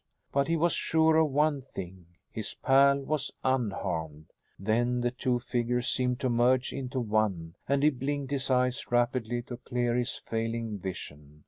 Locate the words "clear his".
9.57-10.17